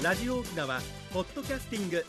[0.00, 0.80] ラジオ沖縄
[1.12, 2.06] ポッドキャスティング。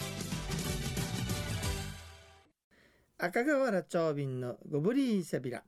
[3.17, 5.63] 赤瓦長瓶のゴブリーセビラ。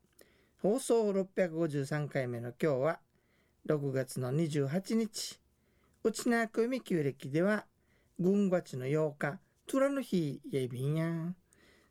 [0.61, 2.99] 放送653回目の今日は
[3.67, 5.39] 6月の28日。
[6.03, 7.65] 内縄組旧暦では
[8.19, 11.33] 軍月の8日トゥラの日やいびんや。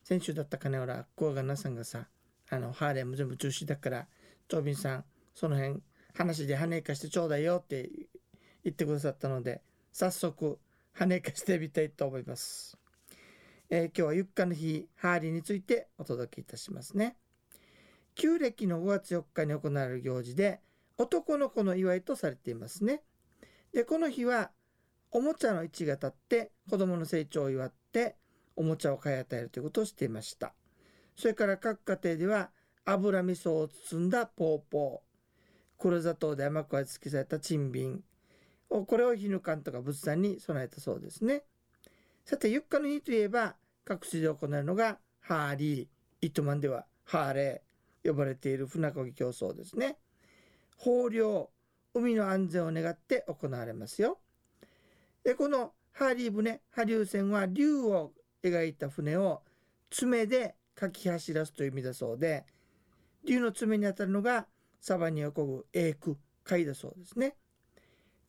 [0.05, 2.07] 先週だったかねおらこうがなさんがさ
[2.49, 4.07] あのハーレーも全部中止だから
[4.47, 5.05] 長瓶さん
[5.35, 5.83] その辺
[6.15, 7.91] 話で跳ねかしてちょうだいよって
[8.63, 9.63] 言ってくださったので
[9.93, 10.59] 早速
[10.97, 12.79] 跳ねかしてみたいと思います、
[13.69, 17.17] えー今日はゆっかの日ハーリーについてお届けいたしますね。
[18.15, 20.61] 旧暦の5月4日に行われる行事で
[20.99, 23.03] 男の子の祝いとされていますね。
[23.73, 24.51] でこの日は
[25.11, 28.17] おもちゃの位置が立って子供の成長を祝って
[28.57, 30.55] おもちゃを買い与えるということをしていました。
[31.17, 32.51] それから各家庭では
[32.85, 35.11] 油味噌を包んだポーポー。
[35.79, 38.05] 黒砂糖で甘く味付けされたチンビン。
[38.71, 41.43] これを絹缶とか仏壇に備えたそうですね。
[42.25, 45.87] さてゆっかの日といえば各地で行うのがハーリー。
[46.23, 48.09] 糸満ではハーレー。
[48.09, 49.97] 呼ばれている船漕ぎ競争ですね。
[50.85, 51.51] 豊漁。
[51.93, 54.19] 海の安全を願って行われますよ。
[55.25, 59.43] でこのハーリー船波竜船は竜を描いた船を
[59.91, 62.47] 爪でかき走らすという意味だそうで
[63.25, 64.47] 竜の爪に当たるのが
[64.81, 67.37] サバに横ぐ英句貝だそうですね。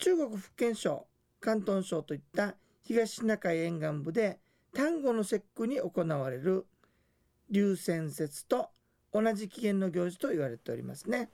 [0.01, 1.05] 中国福建省
[1.43, 4.39] 広東省といった東シナ海沿岸部で
[4.75, 6.65] 端午の節句に行われる
[7.51, 8.71] 流泉節と
[9.13, 11.29] 同じ起源の行事と言われておりますね。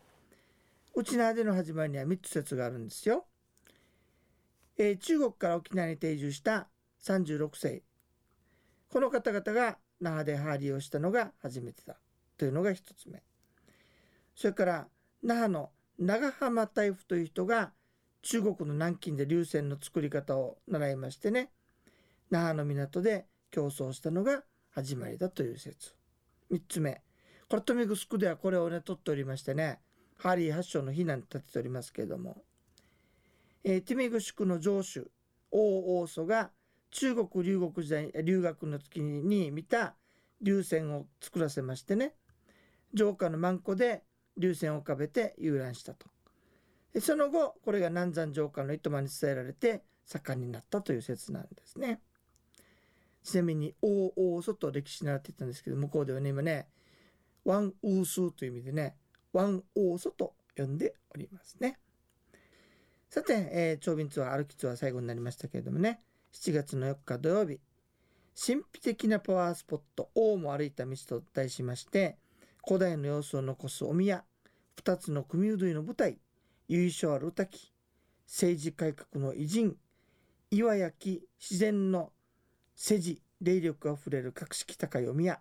[0.93, 3.25] 内縄での始まりには3つ説があるんですよ、
[4.77, 6.67] えー中国から沖縄に定住した
[7.03, 7.83] 36世
[8.89, 11.95] この方々が那覇でハーリーをしたのが初めてだ
[12.37, 13.23] というのが1つ目。
[14.35, 14.87] それから
[15.23, 17.71] 那覇の長浜大夫という人が
[18.29, 21.49] 中国の南京で流泉の作り方を習いましてね。
[22.29, 25.95] 那覇の港で競争したのが始まりだという説。
[26.51, 27.01] 3つ目。
[27.47, 29.79] これ富城ではこれをね取っておりましてね。
[30.17, 32.43] ハリー発祥の日なんて立てておりますけれども、
[33.63, 35.09] えー、ティミグ宿の城主
[35.51, 36.51] 王王祖が
[36.91, 39.95] 中国留学時代留学の時に見た
[40.41, 42.13] 流泉を作らせましてね。
[42.93, 44.03] 城下のマンコで
[44.35, 46.16] 流泉を浮かべて遊覧したと。
[46.99, 52.01] その後これが南山城下の糸満に伝えられて盛んになったという説なんですね。
[53.23, 56.67] ちなみに王王祖と歴史習っていたんですけど向こうではね今ね
[57.43, 58.95] ワンウースーという意味でね
[59.33, 61.77] ワン王祖と呼んでおりますね。
[63.09, 66.01] さて、えー、長瓶ツアー歩きツアー最後になりましたけれどもね
[66.33, 67.59] 7月の4日土曜日
[68.39, 72.17] 神秘的なパワースポット王も歩いた道と題しまして
[72.65, 74.23] 古代の様子を残すお宮
[74.83, 76.19] 2つの組うどいの舞台
[76.69, 77.71] 由緒ある歌き
[78.25, 79.77] 政治改革の偉人
[80.51, 82.11] 岩焼き自然の
[82.75, 85.39] 世辞霊力あふれる格式高いお宮。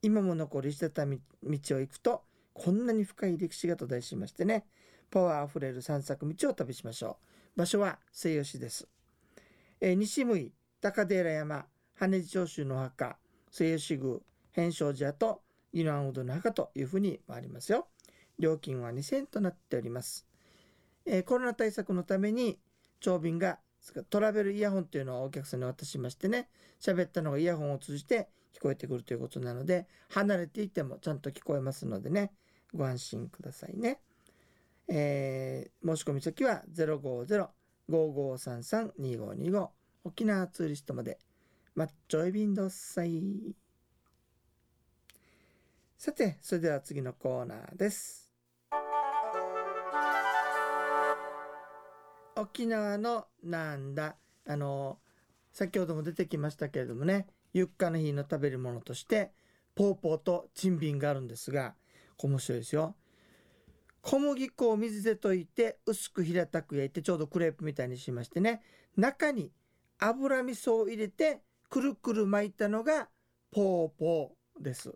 [0.00, 2.22] 今も残る石畳道を行くと
[2.54, 4.64] こんなに深い歴史がと題しましてね。
[5.10, 7.18] パワーあふれる散策道を旅しましょ
[7.56, 7.58] う。
[7.58, 8.86] 場所は西吉です、
[9.80, 10.36] えー西向
[10.80, 13.18] 高寺山羽地長州の墓
[13.50, 14.18] 西吉宮
[14.52, 15.42] 変正寺と
[15.72, 17.88] 湯のうどの墓というふうに回りますよ。
[18.38, 20.26] 料金は2000円となっております、
[21.06, 22.58] えーコロナ対策のために
[23.00, 23.58] 長便が
[24.10, 26.48] トラベルイヤホンというのをお客さんに渡しましてね
[26.80, 32.32] 喋ったのがイヤホンを通じて聞こえてくるということなので離れていてもちゃんと聞こえますのでね
[32.74, 34.00] ご安心くださいね、
[34.88, 36.62] えー申し込み先は
[37.88, 39.68] 050-5533-2525
[40.04, 41.18] 沖縄ツーリストまで。
[41.74, 43.54] マッチョイビンドッサイ
[45.96, 48.29] さてそれでは次のコーナーです。
[52.40, 54.16] 沖縄のなんだ？
[54.46, 54.98] あの
[55.52, 59.32] 先ほども出てきましたけれどもねゆっかの日の食べるものとして
[59.74, 61.74] ポーポーとチンビンがあるんですが
[62.18, 62.96] 面白いですよ。
[64.02, 68.62] 小麦粉を水で溶いて薄く平たく焼いてちょうどクレープみたいにしましてね
[68.96, 69.52] 中に
[69.98, 73.08] 油味噌を入れてくるくる巻いたのが
[73.50, 74.94] ポーポーです。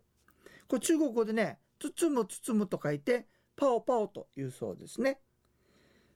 [0.66, 3.26] これ中国語でね包む包むと書いて
[3.56, 5.18] パオパオというそうですね。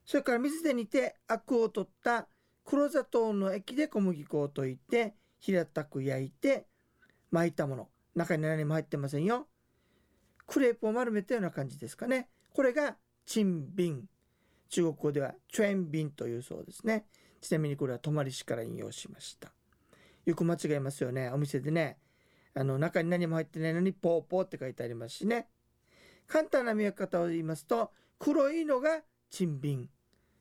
[0.09, 2.29] それから水で煮てアクを取った
[2.65, 6.67] 黒砂糖の液で小麦粉を溶いて平たく焼いて
[7.31, 7.89] 巻いたもの。
[8.15, 9.49] 中に何も入ってませんよ。
[10.47, 12.31] クレープを丸めたような感じですかね。
[12.55, 12.97] これが
[13.27, 14.05] チンビン。
[14.71, 17.05] 中国語ではチュエンビンというそうですね。
[17.43, 19.53] ちなみにこれは泊まり市から引用しました。
[20.25, 21.29] よく間違えますよね。
[21.31, 21.99] お店でね
[22.55, 25.49] あの中に何も入ってないのにポーポーって書いてありますしね。
[26.27, 29.91] 簡単な見分け方を言いますと黒いのがチンビン。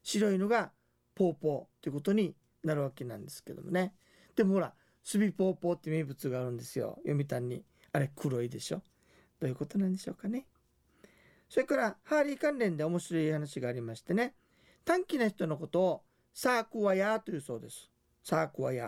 [0.07, 0.71] 白いのが
[1.15, 2.33] ポーポーということに
[2.63, 3.93] なるわけなんですけどもね。
[4.37, 4.73] でもほら
[5.03, 6.97] スビポーポーって名物があるんですよ。
[7.05, 7.47] 読谷。
[7.47, 8.81] にあれ黒いでしょ。
[9.41, 10.45] どういうことなんでしょうかね。
[11.49, 14.33] それからハーリー関連で面白い話がありましてね。
[14.85, 16.01] 短気な人のことを
[16.33, 17.91] サークワヤーというそうです。
[18.23, 18.85] サークワヤ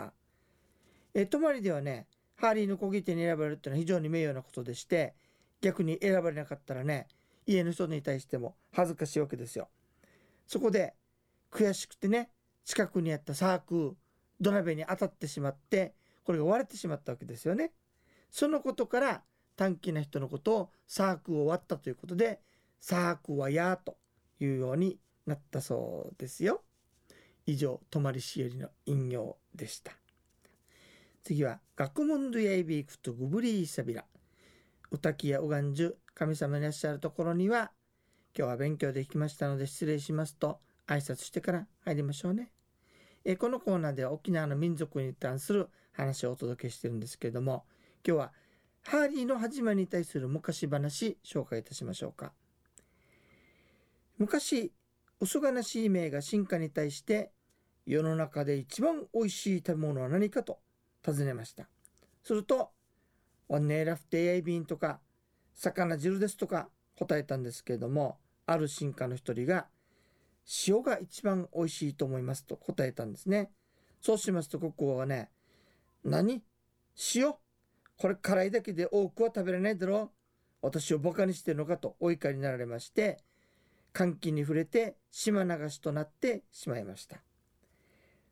[1.16, 1.22] ー。
[1.22, 2.08] え泊まりではね
[2.38, 5.16] ハーリーの小切手に選ばれるっていうのは非常に名誉なことでして
[5.60, 7.08] 逆に選ばれなかったらね
[7.46, 9.68] 家の人に対しても恥ずかしいわけですよ。
[10.48, 10.96] そこで
[11.52, 12.30] 悔しくてね
[12.66, 13.96] 近くにあったサーク
[14.40, 17.72] 土鍋に当たってしまってこれが割れてしまったわけですよね。
[18.30, 19.24] そのことから
[19.56, 22.40] 短気な人のことをサークを割ったということで
[22.80, 23.98] サークはやと
[24.40, 26.62] いうようになったそうですよ。
[27.46, 29.92] 以上泊まりしおりの引用でした。
[31.24, 34.06] 次は学問ドゥヤイビークとグブリーサビラ。
[34.92, 37.72] お滝やおがんじゅ神様いらっしゃるところには
[38.38, 40.60] 今日は勉強できましたので失礼しますと
[40.90, 42.52] 挨拶してから入りましょうね。
[43.24, 47.66] えこのコーナーでは沖縄の民族に関する話をお届けしてるんですけれども
[48.06, 48.32] 今日は
[48.82, 52.32] ハーリーの始まりに対する昔話紹介いたしましょうか。
[54.18, 54.74] 昔、
[55.20, 57.32] 嘘がなしい名が進化に対して
[57.86, 60.60] 世の中で一番おいしい食べ物は何かと
[61.04, 61.68] 尋ねました。
[62.24, 62.72] すると、
[63.48, 65.00] ワンネーラフテイアイビンとか、
[65.56, 69.68] 魚汁ですとか答えたんですけれども、ある進化の一人が、
[70.68, 73.52] 塩が一番おいしいと思いますと答えたんですね。
[74.02, 75.30] そうしますと、ここはね、
[76.04, 76.42] 何？
[77.16, 77.34] 塩？
[77.98, 80.10] これ辛いだけで多くは食べられないだろう
[80.62, 83.20] 私をバカにしてるのかとお怒りになられまして、
[83.94, 87.18] 歓喜に触れて島流しとなってしまいました。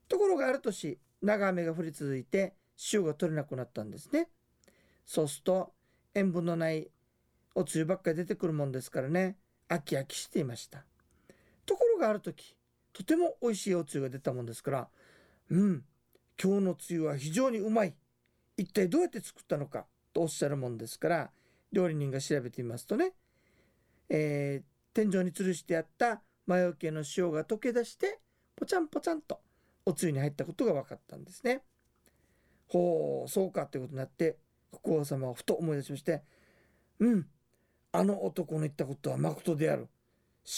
[0.07, 2.55] ところがある年、長雨が降り続いて
[2.93, 4.29] 塩が取れなくなったんですね。
[5.05, 5.73] そうすると
[6.15, 6.89] 塩分のない
[7.55, 9.37] おつゆばっかり出てくるもんですからね、
[9.69, 10.85] 飽き飽きしていました。
[11.97, 12.55] がある時、
[12.93, 14.87] とても美味しいおつゆが出たもんですから、
[15.49, 15.83] うん、
[16.41, 17.93] 今日のつゆは非常にうまい。
[18.57, 21.31] 一体どうやって作ったのかとおっしゃるもんですから、
[21.71, 23.13] 料理人が調べてみますとね、
[24.09, 28.19] えー、天井に吊るしてあった魔除けの塩が溶け出して、
[28.55, 29.39] ぽちゃんぽちゃんと
[29.85, 31.61] おつゆに入ったことが分かったんですね。
[32.67, 34.37] ほう、そうかってことになって、
[34.83, 36.23] 国王様はふと思い出しまして、
[36.99, 37.27] うん、
[37.91, 39.87] あの男の言ったことは誠である。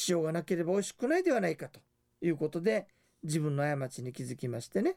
[0.08, 1.80] 塩がなければ美味しくないではないかと
[2.22, 2.88] いうことで、
[3.24, 4.96] 自分の過ちに気づきましてね、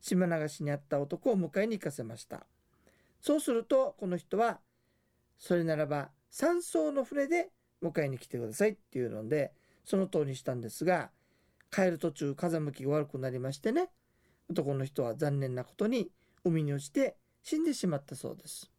[0.00, 2.46] 島流しにあった男を迎えに行かせました。
[3.20, 4.60] そうすると、この人は、
[5.38, 7.50] それならば、山荘の船で
[7.82, 9.52] 迎えに来てくださいっていうので、
[9.84, 11.10] その通りにしたんですが、
[11.70, 13.88] 帰る途中風向きが悪くなりましてね
[14.48, 16.10] 男の人は残念なことに
[16.44, 18.70] 海に落ちて死んでしまったそうです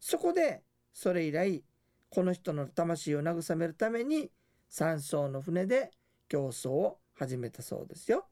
[0.00, 0.62] そこで
[0.92, 1.62] それ以来
[2.10, 4.30] この人の魂を慰めるために
[4.68, 5.90] 山荘の船で
[6.28, 8.26] 競争を始めたそうですよ。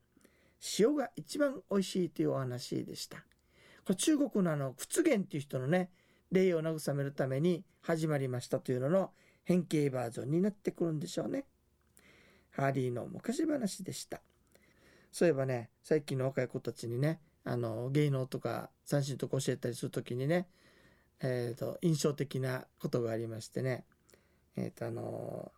[0.78, 3.18] 塩が一番美味しいというお話でした。
[3.18, 5.90] これ中国のあの屈原っていう人のね
[6.32, 9.10] 霊を慰めるために始まりましたというのの
[9.44, 11.44] 変形バージョンになってくるんでしょうね。
[12.50, 14.20] ハーリーの昔話でした。
[15.12, 20.48] そういえばね、最近の若い子たちにね、あの、芸能とか三振とか教えたりするときにね、
[21.20, 23.84] えっ、ー、と、印象的なことがありましてね、
[24.56, 25.52] えっ、ー、と、あの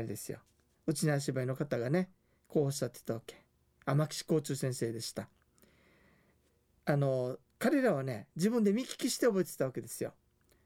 [0.00, 0.38] あれですよ。
[0.86, 2.10] うちの芝居の方がね、
[2.48, 3.36] こうおっしゃってたわけ。
[3.84, 5.28] 天岸幸中先生でした。
[6.86, 10.14] あの、彼らはね、自分で見聞きして覚えてたわけですよ。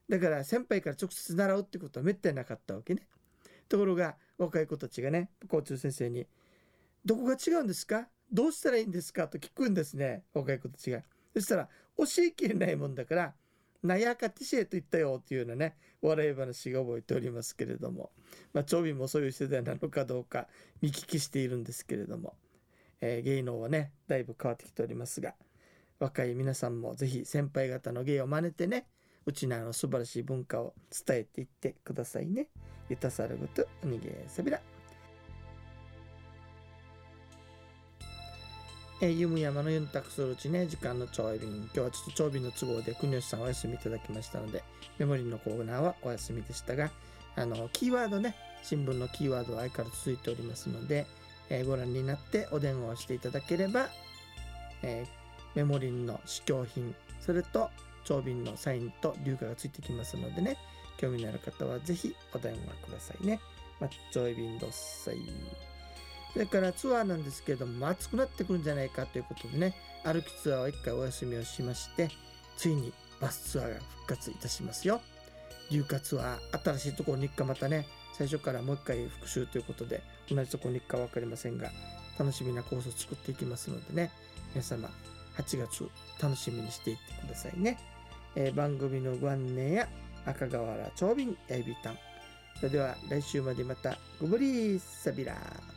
[0.08, 3.08] だから先輩から直接習うってことはめったになかったわけね。
[3.68, 6.26] ところが若い子たちがね交通先生に
[7.04, 8.08] 「どこが違うんですか？
[8.30, 11.02] どうしたらいいんですか?」と聞くんですね若い子たちが。
[11.32, 13.34] そしたら教えきれないもんだから
[13.84, 18.10] 「なやかティシェと言ったよ」っていうようなね笑い話が覚えておりますけれども
[18.52, 20.48] まあ長瓶もそういう世代なのかどうか
[20.80, 22.34] 見聞きしているんですけれども、
[23.00, 25.34] えー、芸能はねだいぶ変わってきておりますが
[26.00, 28.86] 若い皆さんも是非先輩方の芸を真似てね
[29.26, 30.74] うちのあの素晴らしい文化を
[31.06, 32.48] 伝えていってくださいね。
[32.90, 34.73] ゆたさるぐとおにげさびら。
[39.00, 41.50] えー、ゆむやまのゆんたくするうちね、時間の長便。
[41.50, 44.62] 今日はちょっと長便の都合で国吉さんお休みいただきましたので、
[44.98, 46.90] メモリーのコーナーはお休みでしたが、
[47.36, 51.06] あの、キーワードね、新聞のキーワードは相変わらず続いておりますので、
[51.50, 53.88] えー、ご覧になってお電話をしていただければ、
[54.82, 55.08] えー、
[55.56, 57.70] メモリンの試供品、それと
[58.04, 60.56] 長便のサインと流化がついてきますのでね、
[60.98, 63.40] 興味のある方はぜひお電話くださいね。
[63.80, 65.73] まっちょい便どっさい。
[66.34, 69.74] それからツアーなんですけれども、暑くなってくるんじゃないかということでね、
[70.04, 72.10] 歩きツアーは一回お休みをしまして、
[72.58, 75.00] ついにバスツアーが復活いたしますよ。
[75.70, 81.70] 流化ツアー、新しいところに行くかまたね、最初からもう一回復習ということで、同じところに行くか分かりませんが、
[82.18, 84.10] 楽しみなコースを作っていきますのでね
[84.54, 84.88] 皆様
[85.36, 85.88] 8月
[86.22, 87.78] 楽しみにしていってくださいね、
[88.36, 89.88] えー番組のご案内や
[90.26, 91.98] 赤瓦長瓶やいびたん
[92.56, 95.73] それでは来週までまたごぶりーさびらー。